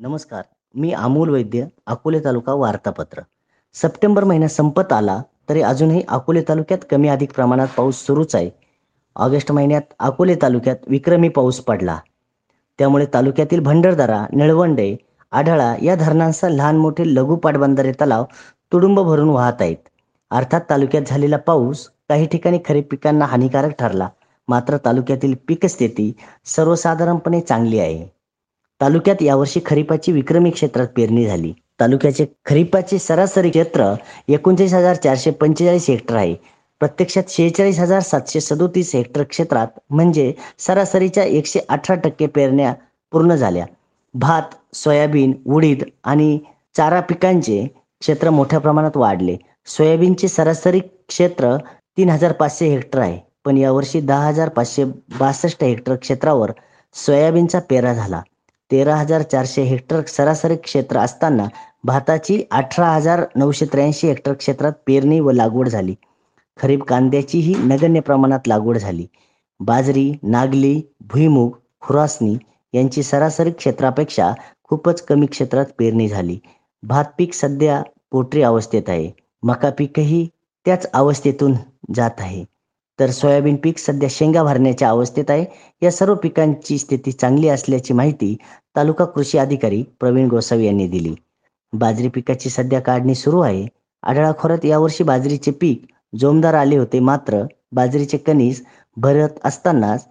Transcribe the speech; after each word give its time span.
नमस्कार 0.00 0.42
मी 0.74 0.92
अमोल 0.92 1.28
वैद्य 1.28 1.66
अकोले 1.86 2.20
तालुका 2.20 2.52
वार्तापत्र. 2.54 3.20
सप्टेंबर 3.74 4.24
महिना 4.24 4.48
संपत 4.48 4.92
आला 4.92 5.22
तरी 5.48 5.62
अजूनही 5.62 6.02
अकोले 6.08 6.42
तालुक्यात 6.48 6.78
कमी 6.90 7.08
अधिक 7.08 7.32
प्रमाणात 7.32 7.68
पाऊस 7.76 8.06
सुरूच 8.06 8.34
आहे. 8.34 8.50
ऑगस्ट 9.16 9.52
महिन्यात 9.52 9.82
अकोले 9.98 10.34
तालुक्यात 10.34 10.76
विक्रमी 10.86 11.28
पाऊस 11.28 11.60
पडला. 11.60 11.98
त्यामुळे 12.78 13.06
तालुक्यातील 13.14 13.60
भंडरदरा 13.60 14.26
निळवंडे 14.32 14.96
आढळा 15.32 15.76
या 15.82 15.94
धरणांचा 15.94 16.48
लहान 16.48 16.76
मोठे 16.76 17.14
लघु 17.14 17.36
पाटबंधारे 17.36 17.92
तलाव 17.92 18.24
तुडुंब 18.72 19.00
भरून 19.00 19.28
वाहत 19.28 19.62
आहेत. 19.62 19.76
अर्थात 20.30 20.60
तालुक्यात 20.70 21.02
झालेला 21.06 21.36
पाऊस 21.36 21.90
काही 22.08 22.26
ठिकाणी 22.26 22.58
खरीप 22.68 22.90
पिकांना 22.90 23.24
हानिकारक 23.24 23.70
ठरला. 23.70 24.08
मात्र 24.48 24.76
तालुक्यातील 24.76 25.34
पीकस्थिती 25.48 26.12
सर्वसाधारणपणे 26.44 27.40
चांगली 27.40 27.78
आहे. 27.78 28.17
तालुक्यात 28.80 29.22
यावर्षी 29.22 29.60
खरीपाची 29.66 30.12
विक्रमी 30.12 30.50
क्षेत्रात 30.50 30.86
पेरणी 30.96 31.24
झाली. 31.26 31.52
तालुक्याचे 31.80 32.26
खरीपाचे 32.46 32.98
सरासरी 32.98 33.50
क्षेत्र 33.50 33.92
एकोणचाळीस 34.28 34.74
हजार 34.74 34.96
चारशे 34.96 35.30
पंचेचाळीस 35.30 35.88
हेक्टर 35.90 36.16
आहे. 36.16 36.34
प्रत्यक्षात 36.80 37.30
शेहेचाळीस 37.30 37.78
हजार 37.78 38.00
सातशे 38.00 38.40
सदोतीस 38.40 38.94
हेक्टर 38.94 39.22
क्षेत्रात 39.22 39.78
म्हणजे 39.90 40.32
सरासरीच्या 40.58 41.24
एकशे 41.24 41.60
अठरा 41.68 41.96
टक्के 41.96 42.26
पेरण्या 42.26 42.72
पूर्ण 43.12 43.34
झाल्या. 43.34 43.64
भात 44.14 44.54
सोयाबीन 44.74 45.32
उडीद 45.46 45.82
आणि 46.04 46.38
चारा 46.76 47.00
पिकांचे 47.00 47.66
क्षेत्र 48.00 48.30
मोठ्या 48.30 48.58
प्रमाणात 48.58 48.96
वाढले. 48.96 49.36
सोयाबीनचे 49.66 50.28
सरासरी 50.28 50.80
क्षेत्र 50.80 51.56
तीन 51.96 52.10
हजार 52.10 52.32
पाचशे 52.32 52.68
हेक्टर 52.68 52.98
आहे. 52.98 53.18
पण 53.44 53.56
यावर्षी 53.56 54.00
दहा 54.00 54.26
हजार 54.28 54.48
पाचशे 54.48 54.84
बासष्ट 55.18 55.64
हेक्टर 55.64 55.94
क्षेत्रावर 55.94 56.50
सोयाबीनचा 56.94 57.58
पेरा 57.70 57.92
झाला. 57.92 58.20
तेरा 58.70 58.96
हजार 58.96 59.22
चारशे 59.22 59.62
हेक्टर 59.62 60.00
सरासरी 60.06 60.56
क्षेत्र 60.56 60.98
असताना 60.98 61.46
भाताची 61.84 62.42
अठरा 62.50 62.86
हजार 62.86 63.24
नऊशे 63.36 63.66
त्र्याऐंशी 63.66 64.06
हेक्टर 64.06 64.32
क्षेत्रात 64.32 64.72
पेरणी 64.86 65.20
व 65.20 65.30
लागवड 65.30 65.68
झाली. 65.68 65.94
खरीप 66.58 66.82
कांद्याचीही 66.82 67.54
नगण्य 67.54 68.00
प्रमाणात 68.00 68.48
लागवड 68.48 68.78
झाली. 68.78 69.06
बाजरी 69.60 70.12
नागली 70.22 70.80
भुईमूग 71.00 71.50
खुरासणी 71.80 72.36
यांची 72.74 73.02
सरासरी 73.02 73.50
क्षेत्रापेक्षा 73.50 74.32
खूपच 74.62 75.02
कमी 75.02 75.26
क्षेत्रात 75.26 75.66
पेरणी 75.78 76.08
झाली. 76.08 76.38
भात 76.82 77.04
पीक 77.18 77.34
सध्या 77.34 77.82
पोटरी 78.10 78.42
अवस्थेत 78.42 78.88
आहे. 78.88 79.10
मका 79.42 79.70
पीकही 79.70 80.26
त्याच 80.66 80.86
अवस्थेतून 80.92 81.54
जात 81.94 82.10
आहे. 82.18 82.44
तर 82.98 83.10
सोयाबीन 83.10 83.56
पीक 83.56 83.78
सध्या 83.78 84.08
शेंगा 84.12 84.42
भरण्याच्या 84.42 84.88
अवस्थेत 84.90 85.30
आहे. 85.30 85.44
या 85.82 85.90
सर्व 85.90 86.14
पिकांची 86.14 86.78
स्थिती 86.78 87.12
चांगली 87.12 87.48
असल्याची 87.48 87.94
माहिती 87.94 88.36
तालुका 88.76 89.04
कृषी 89.04 89.38
अधिकारी 89.38 89.82
प्रवीण 90.00 90.28
गोसावी 90.28 90.66
यांनी 90.66 90.86
दिली. 90.88 91.14
बाजरी 91.72 92.08
पिकाची 92.08 92.50
सध्या 92.50 92.80
काढणी 92.80 93.14
सुरू 93.14 93.40
आहे. 93.40 93.66
आढळा 94.02 94.32
खोऱ्यात 94.38 94.64
यावर्षी 94.64 95.04
बाजरीचे 95.04 95.50
पीक 95.50 95.86
जोमदार 96.18 96.54
आले 96.54 96.76
होते. 96.76 96.98
मात्र 97.00 97.42
बाजरीचे 97.72 98.16
कणीस 98.18 98.62
भरत 98.96 99.38
असतानाच 99.44 100.06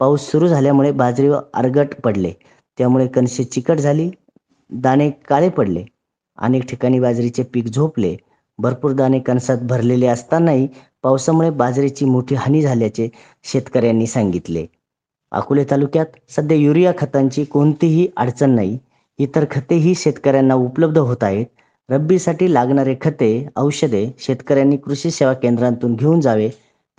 पाऊस 0.00 0.30
सुरू 0.30 0.48
झाल्यामुळे 0.48 0.90
बाजरीवर 0.92 1.38
आरगट 1.54 1.94
पडले. 2.04 2.32
त्यामुळे 2.78 3.06
कणसे 3.06 3.44
चिकट 3.44 3.78
झाली 3.78 4.10
दाणे 4.70 5.10
काळे 5.28 5.48
पडले. 5.48 5.84
अनेक 6.38 6.64
ठिकाणी 6.64 6.98
बाजरीचे 7.00 7.42
पीक 7.42 7.66
झोपले. 7.66 8.16
भरपूर 8.58 8.92
दाणे 8.92 9.18
कणसात 9.20 9.58
भरलेले 9.62 10.06
असतानाही 10.06 10.66
पावसामुळे 11.04 11.50
बाजरीची 11.50 12.04
मोठी 12.04 12.34
हानी 12.34 12.62
झाल्याचे 12.62 13.08
शेतकऱ्यांनी 13.44 14.06
सांगितले. 14.06 14.66
अकोले 15.32 15.64
तालुक्यात 15.70 16.06
सध्या 16.36 16.56
युरिया 16.56 16.92
खतांची 16.98 17.44
कोणतीही 17.44 18.06
अडचण 18.16 18.50
नाही. 18.50 18.78
इतर 19.18 19.44
खतेही 19.50 19.94
शेतकऱ्यांना 19.94 20.54
उपलब्ध 20.54 20.98
होत 20.98 21.24
आहेत. 21.24 21.46
रब्बीसाठी 21.88 22.52
लागणारे 22.54 22.94
खते 23.00 23.30
औषधे 23.56 24.06
शेतकऱ्यांनी 24.18 24.76
कृषी 24.76 25.10
सेवा 25.10 25.32
केंद्रांतून 25.32 25.94
घेऊन 25.94 26.20
जावे. 26.20 26.48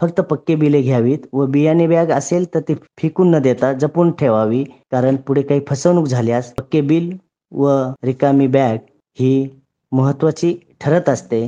फक्त 0.02 0.20
पक्के 0.22 0.56
बिले 0.56 0.81
घ्यावीत 0.81 1.20
व 1.34 1.46
बियाणे 1.46 1.88
बॅग 1.88 2.12
असेल 2.12 2.46
तर 2.54 2.60
ती 2.60 2.74
फिकून 2.98 3.31
न 3.31 3.40
देता 3.42 3.72
जपून 3.74 4.12
ठेवावी. 4.12 4.64
कारण 4.92 5.16
पुढे 5.16 5.42
काही 5.42 5.62
फसवणूक 5.70 6.08
झाल्यास 6.08 6.54
पक्के 6.54 6.81
बिल 6.81 7.12
व 7.52 7.70
रिकामी 8.04 8.48
बॅग 8.48 8.78
ही 9.18 9.48
महत्त्वाची 9.92 10.56
ठरत 10.81 11.10
असते. 11.10 11.48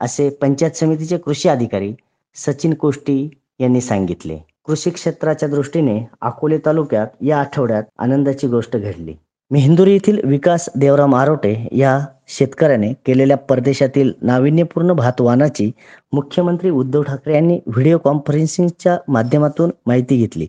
असे 0.00 0.30
पंचायत 0.30 0.72
समितीचे 0.72 1.18
कृषी 1.18 1.48
अधिकारी 1.48 1.94
सचिन 2.34 2.74
कोष्टी 2.74 3.28
यांनी 3.58 3.80
सांगितले. 3.80 4.38
कृषी 4.64 4.90
क्षेत्राच्या 4.90 5.48
दृष्टीने 5.48 6.06
अकोले 6.20 6.58
तालुक्यात 6.58 7.06
या 7.20 7.40
आठवड्यात 7.40 7.82
आनंदाची 7.98 8.46
गोष्ट 8.46 8.76
घडली. 8.76 9.14
मेहंदुरी 9.50 9.92
येथील 9.92 10.20
विकास 10.24 10.68
देवराम 10.76 11.14
आरोटे 11.14 11.68
या 11.72 12.00
शेतकऱ्याने 12.28 12.92
केलेल्या 13.06 13.36
परदेशातील 13.36 14.12
नाविन्यपूर्ण 14.22 14.92
भातवानाची 14.92 15.70
मुख्यमंत्री 16.12 16.70
उद्धव 16.70 17.02
ठाकरे 17.02 17.34
यांनी 17.34 17.58
व्हिडिओ 17.66 17.98
कॉन्फरन्सिंगच्या 17.98 18.98
माध्यमातून 19.08 19.70
माहिती 19.86 20.16
घेतली. 20.16 20.46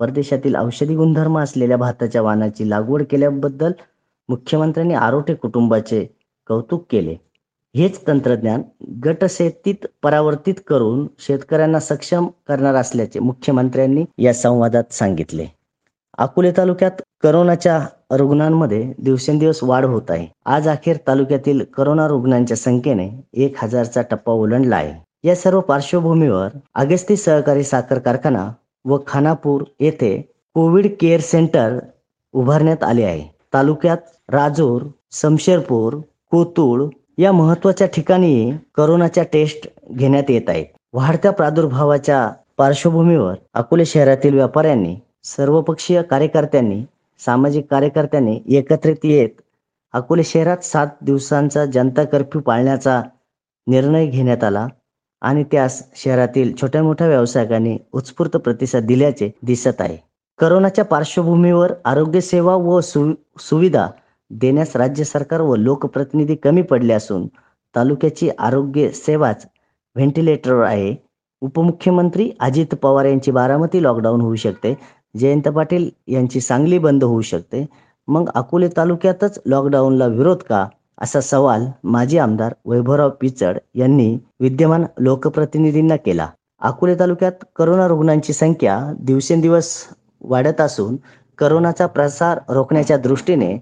परदेशातील 0.00 0.56
औषधी 0.56 0.94
गुणधर्म 0.94 1.38
असलेल्या 1.38 1.76
भाताच्या 1.76 2.22
वानाची 2.22 2.70
लागवड 2.70 3.02
केल्याबद्दल 3.02 3.72
मुख्यमंत्र्यांनी 4.28 4.94
आरोटे 4.94 5.34
कुटुंबाचे 5.34 6.06
कौतुक 6.46 6.86
केले. 6.90 7.16
हेच 7.76 8.00
तंत्रज्ञान 8.06 8.62
गटशेतीत 9.04 9.86
परावर्तित 10.02 10.54
करून 10.66 11.06
शेतकऱ्यांना 11.18 11.80
सक्षम 11.80 12.26
करणार 12.48 12.74
असल्याचे 12.74 13.20
मुख्यमंत्र्यांनी 13.20 14.04
या 14.18 14.34
संवादात 14.34 14.92
सांगितले. 14.92 15.46
अकोले 16.18 16.52
तालुक्यात 16.56 17.02
करोनाच्या 17.22 17.86
रुग्णांमध्ये 18.12 18.92
दिवसेंदिवस 18.98 19.58
वाढ 19.62 19.84
होत 19.84 20.10
आहे. 20.10 20.26
आज 20.46 20.68
अखेर 20.68 20.96
तालुक्यातील 21.08 21.64
करोना 21.76 22.06
रुग्णांच्या 22.08 22.56
संख्येने 22.56 23.10
एक 23.32 23.64
हजारचा 23.64 24.02
टप्पा 24.02 24.32
ओलांडला 24.32 24.76
आहे. 24.76 24.94
या 25.28 25.36
सर्व 25.36 25.60
पार्श्वभूमीवर 25.60 26.48
अगस्ती 26.74 27.16
सहकारी 27.16 27.62
साखर 27.62 27.98
कारखाना 27.98 28.50
व 28.84 28.98
खानापूर 29.06 29.64
येथे 29.80 30.20
कोविड 30.54 30.86
केअर 31.00 31.20
सेंटर 31.20 31.78
उभारण्यात 32.32 32.84
आले 32.84 33.04
आहे. 33.04 33.28
तालुक्यात 33.54 33.98
राजूर 34.28 34.82
समशेरपूर 35.12 35.96
कोतुळ 36.30 36.88
या 37.18 37.32
महत्त्वाच्या 37.32 37.86
ठिकाणी 37.86 38.52
करोनाच्या 38.74 39.24
टेस्ट 39.24 39.68
घेण्यात 39.90 40.30
येत 40.30 40.48
आहेत. 40.48 40.66
वाढत्या 40.92 41.30
प्रादुर्भावाच्या 41.30 42.28
पार्श्वभूमीवर 42.56 43.34
अकोले 43.54 43.84
शहरातील 43.84 44.34
व्यापाऱ्यांनी 44.34 44.96
सर्वपक्षीय 45.24 46.02
कार्यकर्त्यांनी 46.02 46.82
सामाजिक 47.20 47.66
कार्यकर्त्यांनी 47.70 48.38
एकत्रित 48.48 49.04
येत 49.04 49.40
अकोले 49.94 50.24
शहरात 50.24 50.64
सात 50.64 50.86
दिवसांचा 51.02 51.64
जनता 51.64 52.04
कर्फ्यू 52.04 52.40
पाळण्याचा 52.40 53.02
निर्णय 53.66 54.06
घेण्यात 54.06 54.44
आला 54.44 54.66
आणि 55.22 55.44
त्यास 55.52 55.82
शहरातील 55.96 56.54
छोट्या 56.60 56.82
मोठ्या 56.82 57.06
व्यावसायिकांनी 57.06 57.76
उत्स्फूर्त 57.92 58.36
प्रतिसाद 58.36 58.84
दिल्याचे 58.84 59.30
दिसत 59.42 59.80
आहे. 59.80 59.96
करोनाच्या 60.38 60.84
पार्श्वभूमीवर 60.84 61.72
आरोग्य 61.84 62.20
सेवा 62.20 62.54
व 62.56 62.80
सु 62.80 63.12
सुविधा 63.38 63.86
देण्यास 64.40 64.76
राज्य 64.76 65.04
सरकार 65.04 65.40
व 65.40 65.54
लोकप्रतिनिधी 65.56 66.34
कमी 66.34 66.62
पडले 66.62 66.92
असून 66.92 67.26
तालुक्याची 67.74 68.28
आरोग्य 68.38 68.88
सेवाच 68.90 69.46
व्हेंटिलेटरवर 69.96 70.64
आहे. 70.64 70.94
उपमुख्यमंत्री 71.42 72.30
अजित 72.40 72.74
पवार 72.74 73.04
यांची 73.04 73.30
बारामती 73.30 73.82
लॉकडाऊन 73.82 74.20
होऊ 74.20 74.34
शकते. 74.34 74.74
जयंत 75.18 75.48
पाटील 75.48 75.88
यांची 76.06 76.40
सांगली 76.40 76.78
बंद 76.78 77.04
होऊ 77.04 77.20
शकते. 77.20 77.66
मग 78.08 78.30
अकोले 78.34 78.68
तालुक्यातच 78.76 79.38
लॉकडाऊनला 79.46 80.06
विरोध 80.06 80.42
का? 80.42 80.66
असा 80.98 81.20
सवाल 81.20 81.66
माजी 81.84 82.18
आमदार 82.18 82.54
वैभवराव 82.64 83.10
पिचड 83.20 83.58
यांनी 83.74 84.16
विद्यमान 84.40 84.84
लोकप्रतिनिधींना 84.98 85.96
केला. 85.96 86.28
अकोले 86.60 86.94
तालुक्यात 86.98 87.44
करोना 87.56 87.86
रुग्णांची 87.88 88.32
संख्या 88.32 88.80
दिवसेंदिवस 88.98 89.74
वाढत 90.20 90.60
असून 90.60 90.96
करोनाचा 91.38 91.86
प्रसार 91.86 92.38
रोखण्याच्या 92.48 92.96
दृष्टीने 92.96 93.56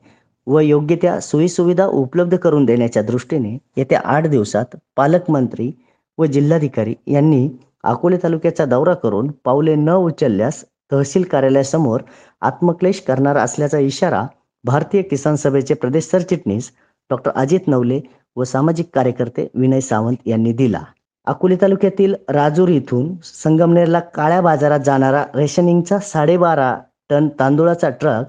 व 0.46 0.58
योग्य 0.58 0.96
त्या 0.96 1.20
सोयीसुविधा 1.20 1.86
उपलब्ध 1.86 2.36
करून 2.36 2.64
देण्याच्या 2.64 3.02
दृष्टीने 3.02 3.56
येत्या 3.76 4.00
आठ 4.04 4.26
दिवसात 4.26 4.76
पालकमंत्री 4.96 5.70
व 6.18 6.24
जिल्हाधिकारी 6.24 6.94
यांनी 7.06 7.48
अकोले 7.82 8.16
तालुक्याचा 8.22 8.64
दौरा 8.64 8.94
करून 8.94 9.30
पावले 9.44 9.74
न 9.74 9.88
उचलल्यास 9.88 10.64
तहसील 10.92 11.22
कार्यालयासमोर 11.22 12.00
आत्मक्लेश 12.40 13.00
करणार 13.00 13.36
असल्याचा 13.36 13.78
इशारा 13.78 14.24
भारतीय 14.64 15.02
किसान 15.02 15.36
सभेचे 15.36 15.74
प्रदेश 15.74 16.04
सरचिटणीस 16.04 16.70
डॉक्टर 17.10 17.30
अजित 17.34 17.60
नवले 17.66 18.00
व 18.36 18.44
सामाजिक 18.44 18.86
कार्यकर्ते 18.94 19.46
विनय 19.54 19.80
सावंत 19.80 20.16
यांनी 20.26 20.52
दिला. 20.52 20.80
अकोले 21.26 21.56
तालुक्यातील 21.56 22.14
राजूर 22.28 22.68
इथून 22.68 23.14
संगमनेरला 23.24 24.00
काळ्या 24.00 24.40
बाजारात 24.40 24.80
जाणारा 24.80 25.24
रेशनिंगचा 25.34 25.98
साडेबारा 25.98 26.74
टन 27.10 27.28
तांदूळाचा 27.40 27.90
ट्रक 27.90 28.24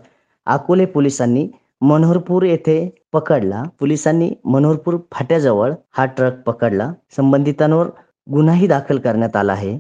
अकोले 0.46 0.86
पोलिसांनी 0.86 1.48
मनोहरपूर 1.84 2.44
येथे 2.44 2.76
पकडला. 3.14 3.64
पोलिसांनी 3.80 4.30
मनोहरपूर 4.46 4.98
फाट्याजवळ 5.12 5.72
हा 5.92 6.06
ट्रक 6.06 6.42
पकडला. 6.46 6.92
संबंधितांवर 7.16 7.88
गुन्हाही 8.28 8.68
दाखल 8.68 8.98
करण्यात 8.98 9.36
आला 9.36 9.54
आहे. 9.54 9.78